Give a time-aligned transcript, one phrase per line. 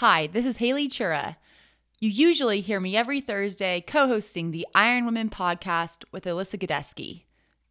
[0.00, 1.36] Hi, this is Haley Chura.
[2.00, 7.22] You usually hear me every Thursday co hosting the Iron Women podcast with Alyssa Godesky.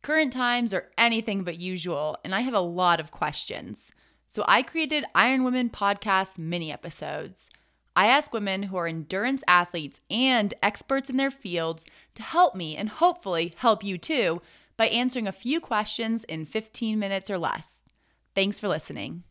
[0.01, 3.91] Current times are anything but usual, and I have a lot of questions.
[4.25, 7.47] So I created Iron Women podcast mini episodes.
[7.95, 11.85] I ask women who are endurance athletes and experts in their fields
[12.15, 14.41] to help me and hopefully help you too
[14.77, 17.83] by answering a few questions in 15 minutes or less.
[18.33, 19.21] Thanks for listening.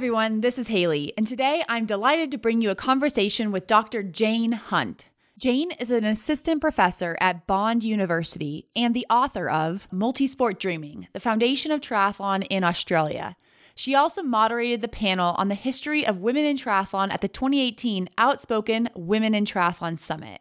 [0.00, 0.40] Everyone.
[0.40, 4.02] This is Haley, and today I'm delighted to bring you a conversation with Dr.
[4.02, 5.04] Jane Hunt.
[5.36, 11.20] Jane is an assistant professor at Bond University and the author of Multisport Dreaming, the
[11.20, 13.36] foundation of triathlon in Australia.
[13.74, 18.08] She also moderated the panel on the history of women in triathlon at the 2018
[18.16, 20.40] Outspoken Women in Triathlon Summit.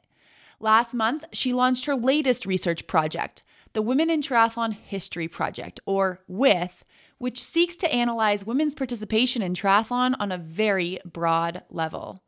[0.61, 3.43] Last month, she launched her latest research project,
[3.73, 6.85] the Women in Triathlon History Project, or WITH,
[7.19, 12.23] which seeks to analyze women's participation in triathlon on a very broad level.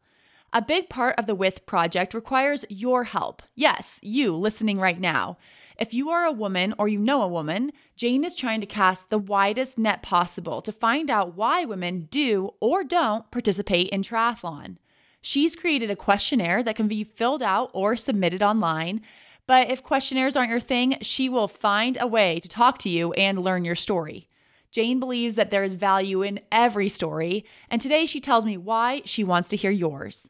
[0.54, 3.42] A big part of the WITH project requires your help.
[3.56, 5.38] Yes, you listening right now.
[5.80, 9.10] If you are a woman or you know a woman, Jane is trying to cast
[9.10, 14.76] the widest net possible to find out why women do or don't participate in triathlon.
[15.22, 19.02] She's created a questionnaire that can be filled out or submitted online.
[19.48, 23.14] But if questionnaires aren't your thing, she will find a way to talk to you
[23.14, 24.28] and learn your story.
[24.72, 29.02] Jane believes that there is value in every story, and today she tells me why
[29.06, 30.30] she wants to hear yours.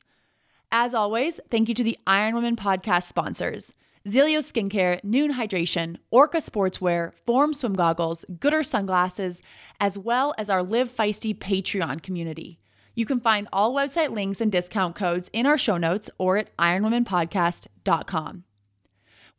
[0.72, 3.73] As always, thank you to the Iron Women podcast sponsors
[4.08, 9.44] Zilio Skincare, Noon Hydration, Orca Sportswear, Form Swim Goggles, Goodr Sunglasses,
[9.80, 12.59] as well as our Live Feisty Patreon community.
[12.96, 16.56] You can find all website links and discount codes in our show notes or at
[16.57, 18.44] ironwomenpodcast.com.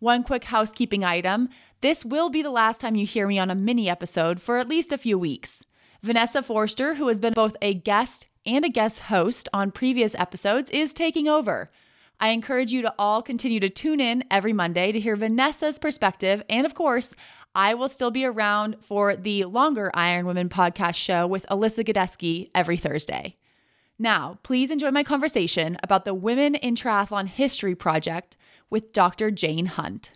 [0.03, 1.49] One quick housekeeping item
[1.81, 4.67] this will be the last time you hear me on a mini episode for at
[4.67, 5.63] least a few weeks.
[6.03, 10.73] Vanessa Forster, who has been both a guest and a guest host on previous episodes,
[10.73, 11.71] is taking over.
[12.19, 16.43] I encourage you to all continue to tune in every Monday to hear Vanessa's perspective.
[16.51, 17.15] And of course,
[17.55, 22.51] I will still be around for the longer Iron Women podcast show with Alyssa Godesky
[22.57, 23.37] every Thursday.
[24.01, 28.37] Now, please enjoy my conversation about the Women in Triathlon History Project
[28.73, 29.31] with Dr.
[29.31, 30.13] Jane Hunt.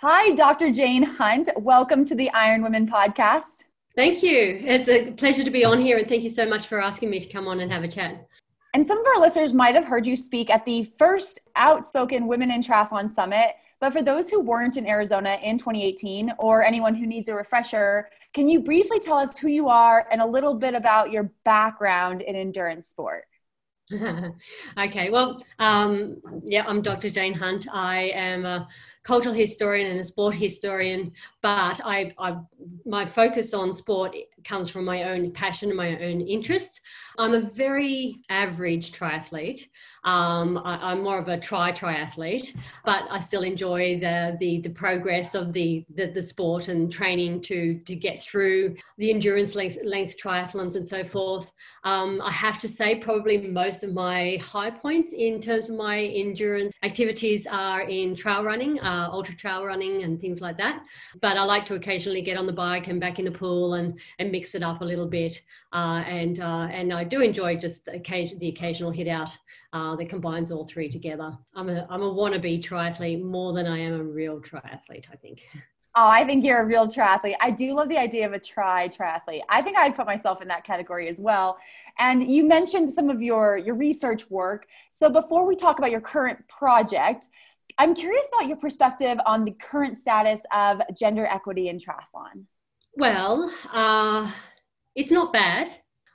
[0.00, 0.72] Hi, Dr.
[0.72, 1.50] Jane Hunt.
[1.58, 3.64] Welcome to the Iron Women podcast.
[3.94, 4.62] Thank you.
[4.64, 7.20] It's a pleasure to be on here, and thank you so much for asking me
[7.20, 8.26] to come on and have a chat.
[8.72, 12.50] And some of our listeners might have heard you speak at the first Outspoken Women
[12.50, 13.56] in Triathlon Summit.
[13.78, 18.08] But for those who weren't in Arizona in 2018, or anyone who needs a refresher,
[18.32, 22.22] can you briefly tell us who you are and a little bit about your background
[22.22, 23.24] in endurance sport?
[24.78, 27.10] okay, well, um, yeah, I'm Dr.
[27.10, 27.66] Jane Hunt.
[27.72, 28.68] I am a
[29.02, 31.12] cultural historian and a sport historian,
[31.42, 32.36] but I, I,
[32.84, 36.80] my focus on sport comes from my own passion and my own interests.
[37.18, 39.68] I'm a very average triathlete.
[40.04, 42.56] Um, I, am more of a tri triathlete,
[42.86, 47.42] but I still enjoy the, the, the progress of the, the, the, sport and training
[47.42, 51.52] to, to get through the endurance length, length triathlons and so forth.
[51.84, 55.98] Um, I have to say, probably most of my high points in terms of my
[55.98, 60.76] endurance activities are in trail running, uh, ultra trail running, and things like that.
[61.24, 63.88] But I like to occasionally get on the bike and back in the pool and,
[64.18, 65.34] and mix it up a little bit.
[65.72, 69.30] Uh, and, uh, and I do enjoy just occasion, the occasional hit out
[69.72, 71.30] uh, that combines all three together.
[71.54, 75.38] I'm a, I'm a wannabe triathlete more than I am a real triathlete, I think.
[75.96, 77.34] Oh, I think you're a real triathlete.
[77.40, 79.42] I do love the idea of a tri triathlete.
[79.48, 81.58] I think I'd put myself in that category as well.
[81.98, 84.68] And you mentioned some of your your research work.
[84.92, 87.26] So before we talk about your current project,
[87.80, 92.44] I'm curious about your perspective on the current status of gender equity in triathlon.
[92.96, 94.30] Well, uh,
[94.94, 95.68] it's not bad.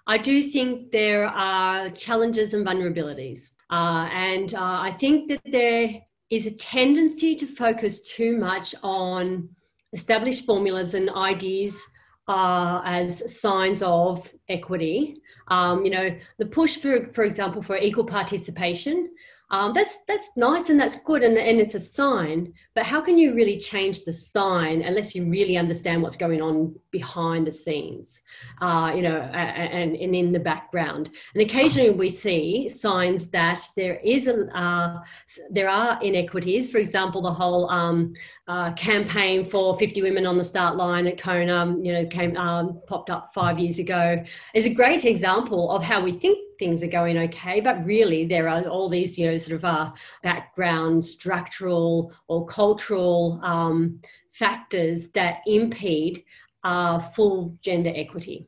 [0.05, 3.49] I do think there are challenges and vulnerabilities.
[3.71, 5.89] Uh, and uh, I think that there
[6.29, 9.49] is a tendency to focus too much on
[9.91, 11.83] established formulas and ideas
[12.27, 15.19] uh, as signs of equity.
[15.47, 19.09] Um, you know, the push for, for example, for equal participation
[19.51, 23.17] um, that's that's nice and that's good and, and it's a sign but how can
[23.17, 28.21] you really change the sign unless you really understand what's going on behind the scenes
[28.61, 31.11] uh, you know and, and in the background?
[31.33, 35.03] And occasionally we see signs that there is a uh,
[35.51, 36.69] there are inequities.
[36.69, 38.13] For example the whole um,
[38.47, 42.81] uh, campaign for 50 women on the start line at Kona, you know, came um,
[42.87, 46.87] popped up five years ago, is a great example of how we think things are
[46.87, 49.91] going okay, but really there are all these, you know, sort of uh,
[50.23, 53.99] background, structural or cultural um,
[54.31, 56.23] factors that impede
[56.63, 58.47] uh, full gender equity.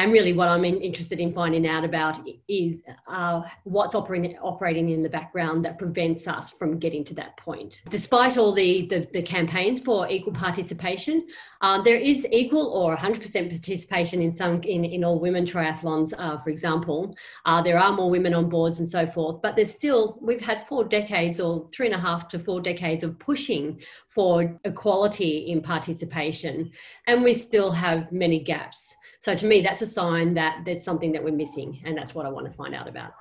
[0.00, 5.02] And really, what I'm interested in finding out about is uh, what's operating, operating in
[5.02, 7.82] the background that prevents us from getting to that point.
[7.90, 11.26] Despite all the, the, the campaigns for equal participation,
[11.60, 16.38] uh, there is equal or 100% participation in some in, in all women triathlons, uh,
[16.38, 17.14] for example.
[17.44, 20.66] Uh, there are more women on boards and so forth, but there's still, we've had
[20.66, 23.78] four decades or three and a half to four decades of pushing
[24.14, 26.70] for equality in participation,
[27.06, 28.94] and we still have many gaps.
[29.20, 32.26] So to me, that's a sign that there's something that we're missing, and that's what
[32.26, 33.12] I want to find out about.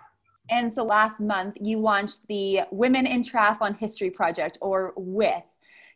[0.50, 5.46] And so last month, you launched the Women in Triathlon History Project, or WITH.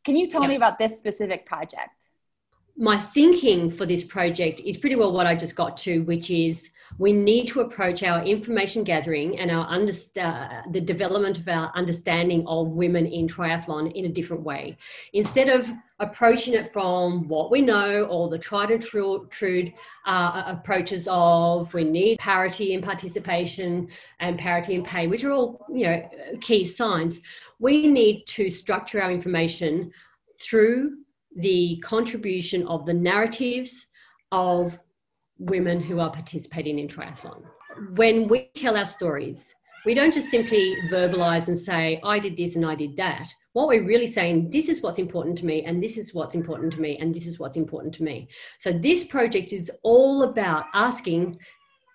[0.04, 0.50] Can you tell yep.
[0.50, 2.03] me about this specific project?
[2.76, 6.72] My thinking for this project is pretty well what I just got to, which is
[6.98, 12.44] we need to approach our information gathering and our uh, the development of our understanding
[12.48, 14.78] of women in triathlon in a different way.
[15.14, 19.72] Instead of approaching it from what we know or the tried and true, true
[20.08, 23.88] uh, approaches of we need parity in participation
[24.20, 26.10] and parity in pay, which are all you know
[26.42, 27.20] key signs.
[27.60, 29.92] We need to structure our information
[30.40, 31.03] through
[31.36, 33.88] the contribution of the narratives
[34.32, 34.80] of
[35.40, 37.44] women who are participating in triathlon.
[37.96, 39.54] When we tell our stories,
[39.86, 43.28] we don't just simply verbalize and say, I did this and I did that.
[43.52, 46.72] What we're really saying, this is what's important to me, and this is what's important
[46.74, 48.30] to me, and this is what's important to me.
[48.60, 51.38] So, this project is all about asking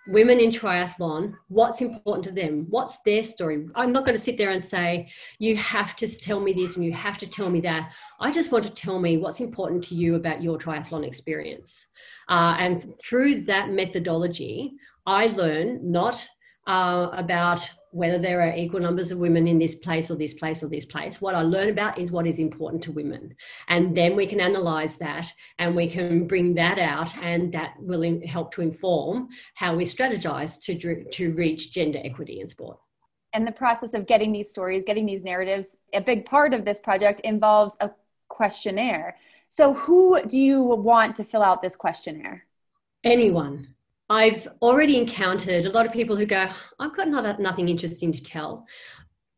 [0.09, 2.67] women in triathlon what's important to them?
[2.71, 3.67] What's their story?
[3.75, 5.09] I'm not going to sit there and say
[5.39, 7.93] you have to tell me this and you have to tell me that.
[8.19, 11.87] I just want to tell me what's important to you about your triathlon experience.
[12.29, 14.75] Uh, and through that methodology
[15.09, 16.29] i learn not
[16.67, 20.63] uh, about whether there are equal numbers of women in this place or this place
[20.63, 21.21] or this place.
[21.21, 23.35] What I learn about is what is important to women.
[23.69, 28.21] And then we can analyze that and we can bring that out, and that will
[28.27, 32.79] help to inform how we strategize to, to reach gender equity in sport.
[33.33, 36.81] And the process of getting these stories, getting these narratives, a big part of this
[36.81, 37.91] project involves a
[38.29, 39.17] questionnaire.
[39.49, 42.45] So, who do you want to fill out this questionnaire?
[43.05, 43.75] Anyone
[44.11, 48.23] I've already encountered a lot of people who go, I've got not, nothing interesting to
[48.23, 48.67] tell.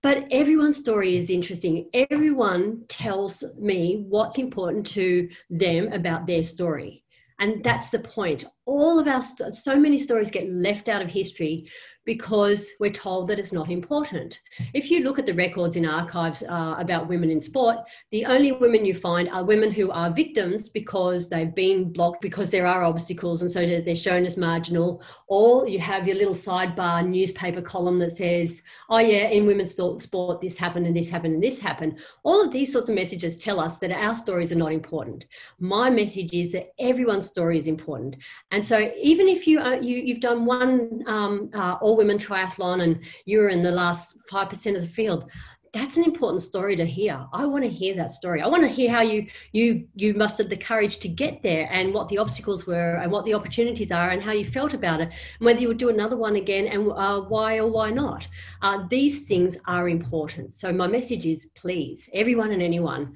[0.02, 1.90] But everyone's story is interesting.
[1.92, 7.04] Everyone tells me what's important to them about their story.
[7.38, 8.44] And that's the point.
[8.66, 11.68] All of our, so many stories get left out of history
[12.10, 14.40] because we're told that it's not important.
[14.74, 17.76] If you look at the records in archives uh, about women in sport,
[18.10, 22.50] the only women you find are women who are victims because they've been blocked because
[22.50, 25.00] there are obstacles and so they're shown as marginal.
[25.28, 30.40] Or you have your little sidebar newspaper column that says, oh, yeah, in women's sport,
[30.40, 32.00] this happened and this happened and this happened.
[32.24, 35.26] All of these sorts of messages tell us that our stories are not important.
[35.60, 38.16] My message is that everyone's story is important.
[38.50, 42.82] And so even if you, are, you, you've done one um, uh, all women triathlon
[42.82, 45.30] and you're in the last 5% of the field
[45.72, 47.24] that's an important story to hear.
[47.32, 48.42] I want to hear that story.
[48.42, 51.94] I want to hear how you you you mustered the courage to get there and
[51.94, 55.10] what the obstacles were and what the opportunities are and how you felt about it
[55.10, 58.26] and whether you would do another one again and uh, why or why not.
[58.62, 60.52] Uh, these things are important.
[60.52, 63.14] So my message is please everyone and anyone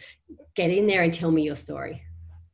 [0.54, 2.02] get in there and tell me your story.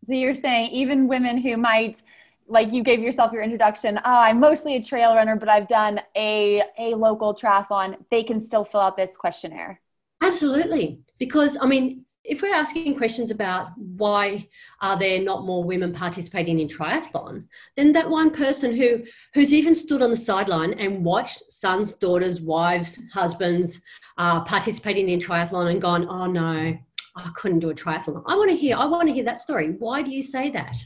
[0.04, 2.02] So you're saying even women who might
[2.50, 6.00] like you gave yourself your introduction oh, i'm mostly a trail runner but i've done
[6.16, 9.80] a a local triathlon they can still fill out this questionnaire.
[10.22, 11.00] Absolutely.
[11.18, 14.46] Because i mean if we're asking questions about why
[14.80, 17.44] are there not more women participating in triathlon
[17.76, 19.02] then that one person who
[19.34, 23.80] who's even stood on the sideline and watched sons daughters wives husbands
[24.18, 26.76] uh, participating in triathlon and gone oh no
[27.16, 28.22] I couldn't do a triathlon.
[28.26, 29.74] I want to hear, I want to hear that story.
[29.78, 30.76] Why do you say that?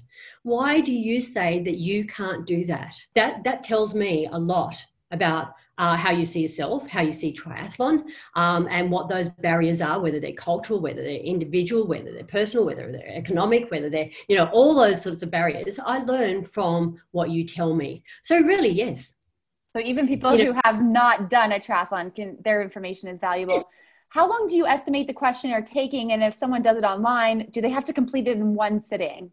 [0.43, 2.95] Why do you say that you can't do that?
[3.15, 4.77] That that tells me a lot
[5.11, 8.05] about uh, how you see yourself, how you see triathlon,
[8.37, 12.65] um, and what those barriers are, whether they're cultural, whether they're individual, whether they're personal,
[12.65, 15.79] whether they're economic, whether they're, you know, all those sorts of barriers.
[15.85, 18.05] I learn from what you tell me.
[18.23, 19.15] So, really, yes,
[19.71, 23.19] So even people you know, who have not done a triathlon can their information is
[23.19, 23.69] valuable.
[24.15, 26.13] How long do you estimate the questionnaire taking?
[26.13, 29.33] And if someone does it online, do they have to complete it in one sitting?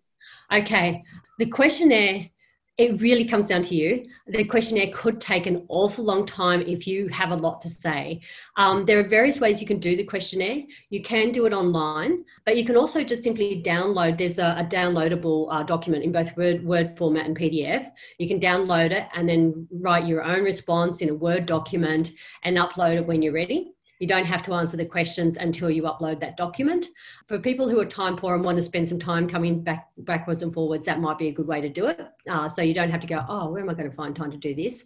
[0.51, 1.03] Okay.
[1.37, 2.27] The questionnaire
[2.79, 4.07] it really comes down to you.
[4.25, 8.21] The questionnaire could take an awful long time if you have a lot to say.
[8.57, 10.63] Um, there are various ways you can do the questionnaire.
[10.89, 14.17] You can do it online, but you can also just simply download.
[14.17, 17.87] There's a, a downloadable uh, document in both Word, Word format and PDF.
[18.17, 22.57] You can download it and then write your own response in a Word document and
[22.57, 23.73] upload it when you're ready.
[24.01, 26.87] You don't have to answer the questions until you upload that document.
[27.27, 30.41] For people who are time poor and want to spend some time coming back backwards
[30.41, 32.01] and forwards, that might be a good way to do it.
[32.27, 34.31] Uh, so you don't have to go, oh, where am I going to find time
[34.31, 34.85] to do this?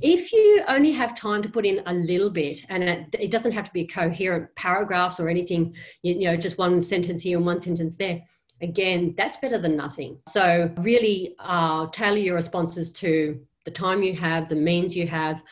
[0.00, 3.64] If you only have time to put in a little bit, and it, doesn't have
[3.64, 7.58] to be coherent paragraphs or anything, you, you know, just one sentence here and one
[7.58, 8.22] sentence there,
[8.62, 10.18] again, that's better than nothing.
[10.28, 15.42] So really uh, tailor your responses to the time you have, the means you have,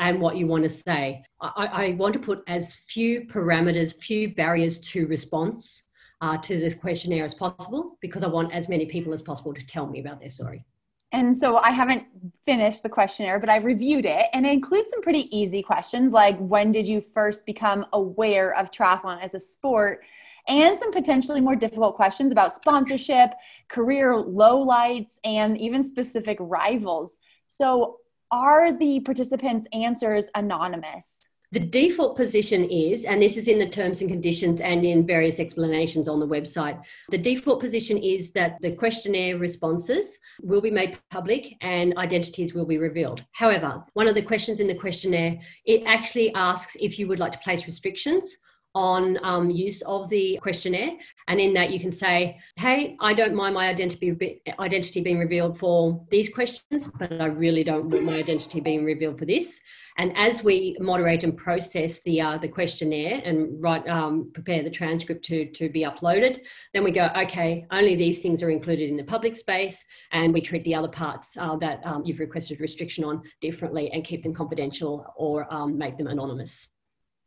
[0.00, 1.22] and what you want to say.
[1.40, 5.84] I, I want to put as few parameters, few barriers to response
[6.22, 9.64] uh, to this questionnaire as possible because I want as many people as possible to
[9.64, 10.64] tell me about their story.
[11.12, 12.04] And so I haven't
[12.44, 16.38] finished the questionnaire, but I've reviewed it and it includes some pretty easy questions like
[16.38, 20.04] when did you first become aware of triathlon as a sport?
[20.48, 23.30] And some potentially more difficult questions about sponsorship,
[23.68, 27.18] career lowlights, and even specific rivals.
[27.48, 27.98] So
[28.30, 31.26] are the participants' answers anonymous?
[31.52, 35.40] The default position is, and this is in the terms and conditions and in various
[35.40, 40.96] explanations on the website, the default position is that the questionnaire responses will be made
[41.10, 43.24] public and identities will be revealed.
[43.32, 47.32] However, one of the questions in the questionnaire, it actually asks if you would like
[47.32, 48.36] to place restrictions
[48.74, 50.92] on um, use of the questionnaire.
[51.28, 55.58] And in that, you can say, hey, I don't mind my identity, identity being revealed
[55.58, 59.60] for these questions, but I really don't want my identity being revealed for this.
[59.98, 64.70] And as we moderate and process the, uh, the questionnaire and write, um, prepare the
[64.70, 66.40] transcript to, to be uploaded,
[66.72, 69.84] then we go, okay, only these things are included in the public space.
[70.12, 74.04] And we treat the other parts uh, that um, you've requested restriction on differently and
[74.04, 76.68] keep them confidential or um, make them anonymous.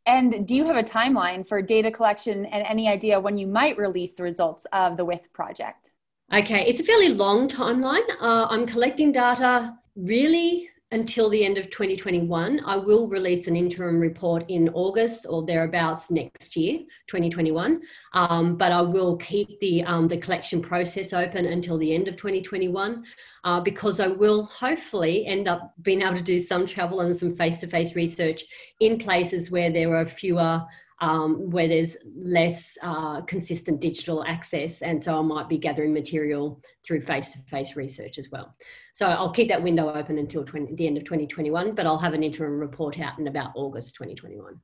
[0.06, 3.78] And do you have a timeline for data collection and any idea when you might
[3.78, 5.90] release the results of the WITH project?
[6.32, 8.08] Okay, it's a fairly long timeline.
[8.20, 12.60] Uh, I'm collecting data really until the end of 2021.
[12.64, 17.82] I will release an interim report in August or thereabouts next year, 2021.
[18.12, 22.14] Um, but I will keep the um, the collection process open until the end of
[22.16, 23.04] 2021
[23.42, 27.36] uh, because I will hopefully end up being able to do some travel and some
[27.36, 28.44] face-to-face research
[28.78, 30.64] in places where there are fewer
[31.04, 34.80] um, where there's less uh, consistent digital access.
[34.80, 38.54] And so I might be gathering material through face to face research as well.
[38.94, 42.14] So I'll keep that window open until 20, the end of 2021, but I'll have
[42.14, 44.58] an interim report out in about August 2021.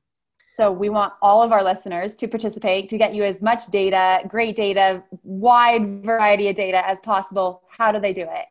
[0.55, 4.27] So we want all of our listeners to participate to get you as much data,
[4.27, 7.61] great data, wide variety of data as possible.
[7.69, 8.45] How do they do it?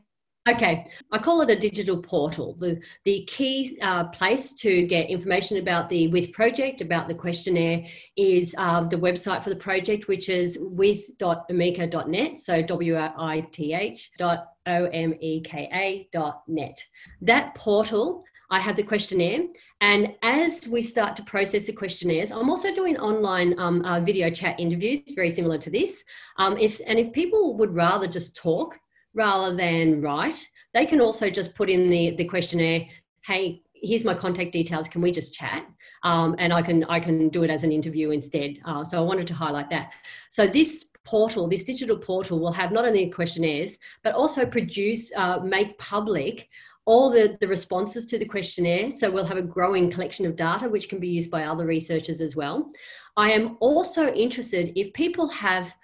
[0.51, 2.57] Okay, I call it a digital portal.
[2.59, 7.87] The, the key uh, place to get information about the WITH project, about the questionnaire,
[8.17, 12.41] is uh, the website for the project, which is with.omeka.net.
[12.41, 16.83] So W I T H dot O M E K A dot net.
[17.21, 19.45] That portal, I have the questionnaire.
[19.81, 24.31] And as we start to process the questionnaires, I'm also doing online um, uh, video
[24.31, 26.03] chat interviews, very similar to this.
[26.39, 28.81] Um, if, and if people would rather just talk,
[29.15, 32.87] rather than write, they can also just put in the, the questionnaire,
[33.25, 35.67] hey, here's my contact details, can we just chat?
[36.03, 38.59] Um, and I can, I can do it as an interview instead.
[38.65, 39.93] Uh, so I wanted to highlight that.
[40.29, 45.41] So this portal, this digital portal will have not only questionnaires, but also produce, uh,
[45.41, 46.49] make public
[46.87, 48.91] all the, the responses to the questionnaire.
[48.91, 52.21] So we'll have a growing collection of data, which can be used by other researchers
[52.21, 52.73] as well.
[53.17, 55.75] I am also interested if people have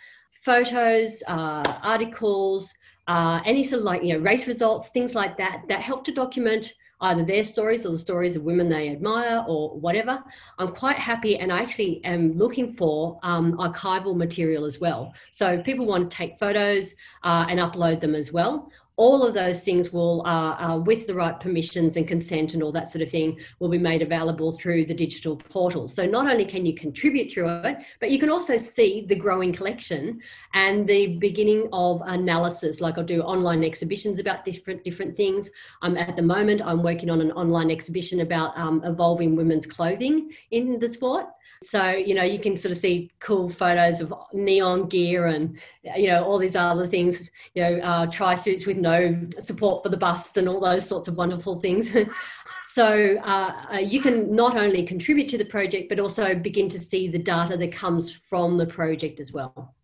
[0.43, 2.73] photos, uh, articles,
[3.09, 6.13] uh, any sort of like you know race results, things like that, that help to
[6.13, 10.23] document either their stories or the stories of women they admire or whatever.
[10.59, 15.13] I'm quite happy, and I actually am looking for um, archival material as well.
[15.31, 19.35] So if people want to take photos uh, and upload them as well, all of
[19.35, 23.03] those things will, uh, uh, with the right permissions and consent and all that sort
[23.03, 25.87] of thing, will be made available through the digital portal.
[25.87, 29.53] So not only can you contribute through it, but you can also see the growing
[29.53, 30.21] collection
[30.55, 32.81] and the beginning of analysis.
[32.81, 35.51] Like I'll do online exhibitions about different different things.
[35.83, 40.33] Um, at the moment, I'm working on an online exhibition about um, evolving women's clothing
[40.51, 41.27] in the sport.
[41.63, 45.59] So, you know, you can sort of see cool photos of neon gear and,
[45.97, 49.89] you know, all these other things, you know, uh, tri suits with know, support for
[49.89, 51.91] the bust and all those sorts of wonderful things.
[52.67, 56.81] so uh, uh, you can not only contribute to the project, but also begin to
[56.81, 59.75] see the data that comes from the project as well.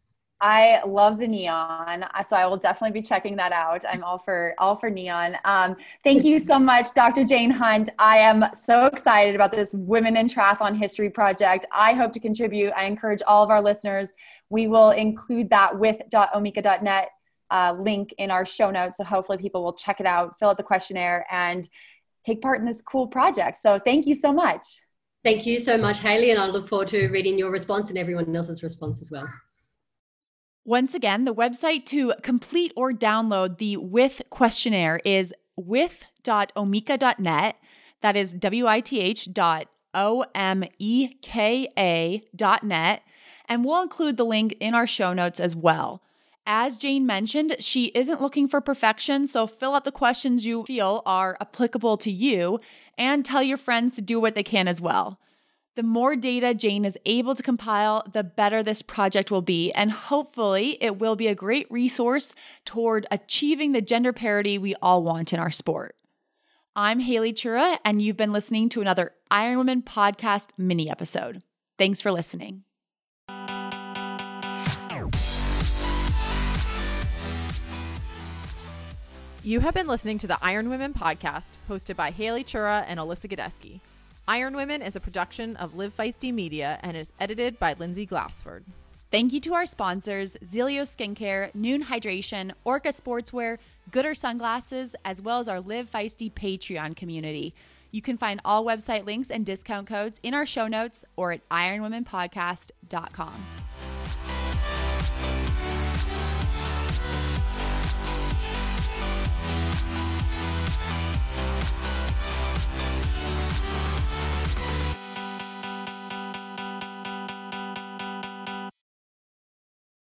[0.43, 3.85] I love the neon, uh, so I will definitely be checking that out.
[3.89, 5.37] I'm all for all for neon.
[5.45, 7.23] Um, thank you so much, Dr.
[7.23, 7.91] Jane Hunt.
[8.01, 11.67] I am so excited about this Women in Triathlon History project.
[11.71, 12.73] I hope to contribute.
[12.77, 14.15] I encourage all of our listeners.
[14.51, 17.11] We will include that with .omeka.net
[17.53, 20.57] uh, link in our show notes, so hopefully people will check it out, fill out
[20.57, 21.69] the questionnaire, and
[22.25, 23.59] take part in this cool project.
[23.59, 24.67] So thank you so much.
[25.23, 28.35] Thank you so much, Haley, and I look forward to reading your response and everyone
[28.35, 29.29] else's response as well.
[30.65, 37.57] Once again, the website to complete or download the WITH questionnaire is with.omeka.net.
[38.01, 43.03] That is W I T H dot O M E K A dot net.
[43.49, 46.01] And we'll include the link in our show notes as well.
[46.45, 51.03] As Jane mentioned, she isn't looking for perfection, so fill out the questions you feel
[51.07, 52.59] are applicable to you
[52.99, 55.21] and tell your friends to do what they can as well.
[55.77, 59.91] The more data Jane is able to compile, the better this project will be, and
[59.91, 62.35] hopefully, it will be a great resource
[62.65, 65.97] toward achieving the gender parity we all want in our sport.
[66.75, 71.43] I'm Haley Chura, and you've been listening to another Iron Women podcast mini episode.
[71.79, 72.65] Thanks for listening.
[79.45, 83.29] You have been listening to the Iron Women podcast, hosted by Haley Chura and Alyssa
[83.29, 83.81] Godesky.
[84.29, 88.63] Iron Women is a production of Live Feisty Media and is edited by Lindsay Glassford.
[89.11, 93.59] Thank you to our sponsors, Zelio Skincare, Noon Hydration, Orca Sportswear,
[93.91, 97.53] Goodr Sunglasses, as well as our Live Feisty Patreon community.
[97.91, 101.49] You can find all website links and discount codes in our show notes or at
[101.49, 103.45] ironwomenpodcast.com.